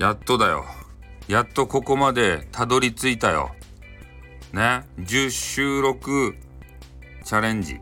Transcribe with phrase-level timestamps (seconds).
[0.00, 0.64] やっとだよ。
[1.28, 3.50] やっとここまでたどり着いたよ。
[4.50, 6.36] ね？10収録
[7.22, 7.78] チャレンジ。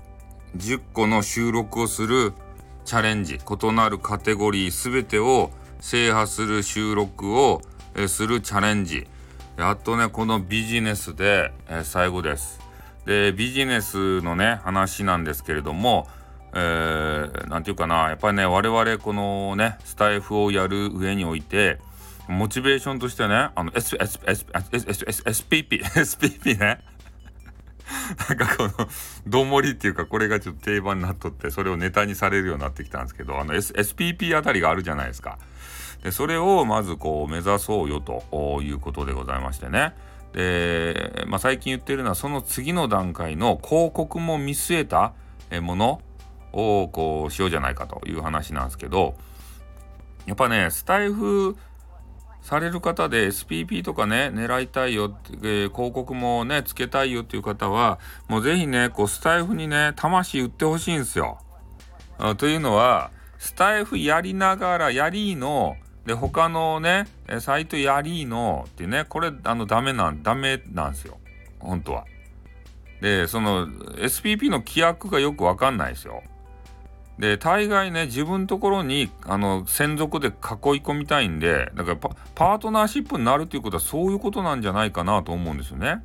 [0.56, 2.32] 10個の収録をする
[2.84, 3.38] チャレンジ。
[3.38, 7.62] 異なるカテゴリーすべてを制覇する収録を
[8.08, 9.06] するチャレンジ。
[9.56, 12.58] やっとね、このビジネスで、え最後です。
[13.06, 16.08] で、ビジネスのね、話なんですけれども、
[16.52, 21.78] えー、なんていうかな、やっぱりね、我々このね、スタイフをやる上において、
[22.28, 23.96] モチベーションとしてね、あの、S.
[23.98, 24.20] S.
[24.26, 24.46] S.
[25.26, 25.44] S.
[25.44, 25.64] P.
[25.64, 26.80] P.、SPP ね。
[28.28, 28.88] なんかこの、
[29.26, 35.38] どんもりっていうか、これがちょっと定番になっとって、それをネタにされるようになってきたんですけど、あの、S、SPP あたりがあるじゃないですか。
[36.02, 39.94] でそれをまずこう目指そうよということでございましてね
[40.32, 45.12] で、まあ、最近言ってるのはその次の段階の広告も見据えた
[45.60, 46.00] もの
[46.52, 49.14] をこうしようじゃないかという話なんですけど
[50.26, 51.56] やっぱねスタイフ
[52.48, 61.38] される方で SPP とかね狙いたいよって、えー、広告もねつけたいよっていう方はもう是非ねこうスタイフにね魂売ってほしいんですよ。
[62.38, 65.76] というのはスタイフやりながらやりの
[66.08, 67.06] で、他のね、
[67.40, 71.18] サイトやりのってね、これ、あの、ダメなん、ダメなんですよ。
[71.60, 72.06] 本当は。
[73.02, 76.22] で、その、SPP の規約がよくわかんないですよ。
[77.18, 80.34] で、大概ね、自分のところに、あの、専属で囲い
[80.80, 86.02] 込みたいんで、だからパ、ートナーシップになるということはそういうことなんじゃないかなと思うんですよね。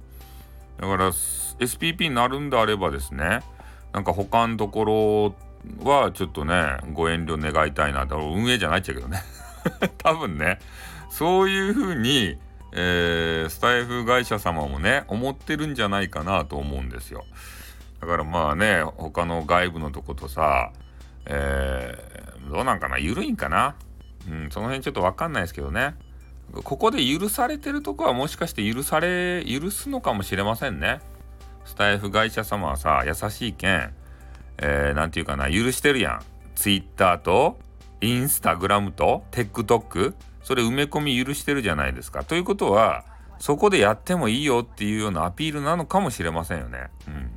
[0.80, 3.42] だから、SPP になるんであればですね、
[3.94, 5.36] なんか他のとこ
[5.84, 9.22] ろはちょっとね、ご遠慮願いたいなと、運営じゃないっちゃけどね。
[10.00, 10.60] 多分ね
[11.10, 12.38] そういうふうに、
[12.72, 17.26] えー、スタイフ会社様もね思ってるんじゃないかなと思うんですよ
[18.02, 20.72] だからまあね他の外部のとことさ、
[21.26, 22.98] えー、どうなんかな？
[22.98, 23.76] 緩いんかな？
[24.30, 25.96] うんその辺ちょっと分かんないですけどね
[26.64, 31.00] ここで許されてるとこはもしかして許され許すのかもしれませんね
[31.66, 33.94] スタイフ会社様はさ優しいけん
[34.60, 35.52] えー、て言うかな？
[35.52, 36.22] 許してるやん
[36.56, 37.58] ツイッターと
[38.02, 42.24] インスタグラムと TikTok それ埋め込み許してるじゃないですか。
[42.24, 43.06] ということは
[43.40, 46.90] そこでやってもいいよっていうようなアピールなのかもしれませんよね。
[47.08, 47.32] うん。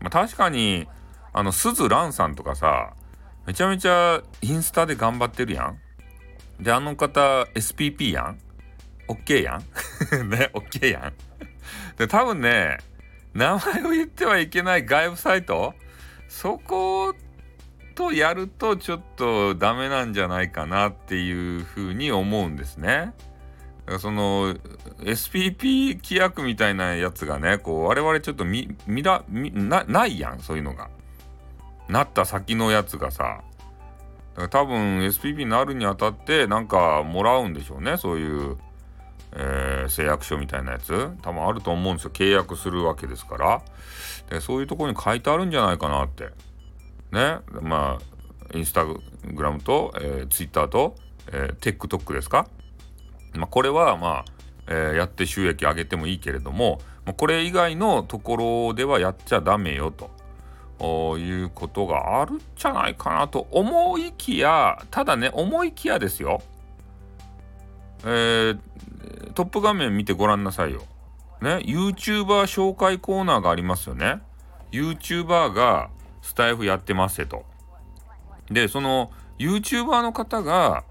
[0.00, 0.88] まあ、確かに
[1.36, 2.94] あのすずらんさんとかさ
[3.46, 5.78] めちゃめちゃインスタで頑張ってるやん。
[6.58, 8.38] であの方 SPP やん。
[9.06, 9.60] OK やん。
[10.30, 11.12] ね OK やん。
[11.98, 12.78] で多分ね
[13.34, 15.74] 名前を言ってはいけない外部サイト？
[16.26, 17.14] そこ
[17.94, 23.12] とやるとちょっとダメなんじゃないかなっていうふうに思うんですね。
[23.84, 24.54] だからその
[25.00, 30.88] SPP 規約みたいなやつがねこう我々ちょっと見見ら見なないやんそういうのが。
[31.88, 33.42] なった先のやつがさ
[34.50, 37.96] 多分 SPP になるにあたってなんかもらうんでしょうね。
[37.96, 38.56] そういう、
[39.32, 41.10] えー、誓約書みたいなやつ。
[41.22, 42.10] 多分あると思うんですよ。
[42.12, 43.62] 契約するわけですから。
[44.28, 46.24] でそういうとこに書いてあるんじゃないかなって。
[47.12, 47.38] ね。
[47.62, 48.16] まあ
[48.54, 49.00] インスタグ
[49.38, 50.96] ラムと、えー、ツイッターと、
[51.32, 52.46] えー、TikTok ですか、
[53.34, 54.24] まあ、これはまあ、
[54.68, 56.80] えー、やって収益上げてもいいけれども、
[57.16, 60.10] これ以外のところではやっちゃダメよと。
[60.80, 66.42] いうことがあるんじゃないかなと思いきやただね思いきやですよ
[68.04, 70.82] えー、トップ画面見てごらんなさいよ。
[71.40, 74.20] ね、YouTuber 紹介コーナーがありますよね。
[74.70, 75.90] YouTuber が
[76.22, 77.44] スタイフやってますと。
[78.50, 80.84] で、その YouTuber の方が、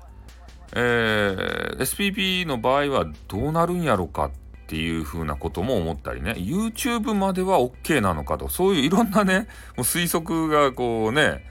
[0.74, 4.32] えー、SPP の場合はどうなるんやろかっ
[4.68, 9.46] ていうふうなことも思ったりね、YouTube までは OK なのかと、そういういろんなね、も
[9.78, 11.46] う推測がこうね、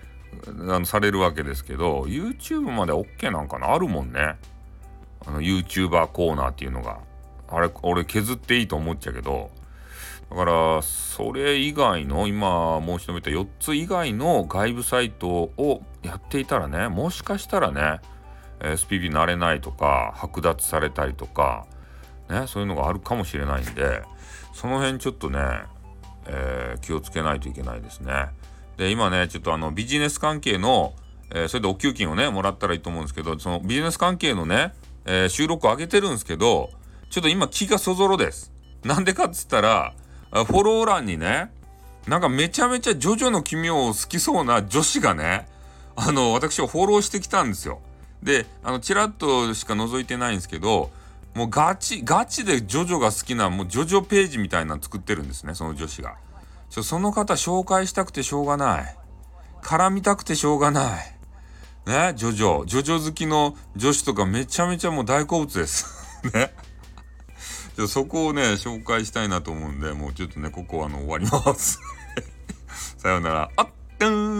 [0.48, 4.36] あのされるわけですけど、YouTube まで OK なんかなあるもんね。
[5.26, 6.98] あの YouTuber コーナーっていうのが。
[7.48, 9.50] あれ、俺削っていいと思っちゃうけど、
[10.30, 18.00] だからそれ以外の今申し述べた4つ以外の外部サイトをやっていたらねもしかしたらね
[18.58, 21.66] SPP なれないとか剥奪されたりとか
[22.28, 24.02] ねそういうのがあるかもしれないんで
[24.52, 25.38] その辺ちょっとね、
[26.26, 28.28] えー、気をつけないといけないですね。
[28.76, 30.94] で今ねちょっとあのビジネス関係の、
[31.30, 34.74] えー、それでお給金をねもらったらいいと思うんですけどそのビジネス関係のね、
[35.04, 36.70] えー、収録を上げてるんですけど
[37.10, 38.52] ちょっと今気がそぞろです。
[38.82, 39.94] なんでかっつったら
[40.42, 41.52] フォロー欄にね、
[42.08, 45.46] なんかめちゃめちゃジョジョの奇妙を好きそうな女子がね、
[45.94, 47.80] あの、私をフォローしてきたんですよ。
[48.20, 50.90] で、あの、チラッとしか覗いてないんですけど、
[51.34, 56.16] もうガチ、ガチでジョジョが好きな、もうジョジョページみたいなの作ってるんですね、その女子が。
[56.70, 58.96] ちょ、その方紹介したくてしょうがない。
[59.62, 61.14] 絡みたくてしょうがない。
[61.86, 62.64] ね、ジョジョ。
[62.66, 65.86] ジョジョ好きの女子とかめちゃめちゃもう大好物です。
[66.32, 66.54] ね。
[67.76, 71.80] じゃそこをね、紹介したいなと思うんで、もうちょっとね、ここはあの終わります。
[72.98, 73.50] さようなら。
[73.56, 73.66] あっ、
[74.08, 74.33] ん、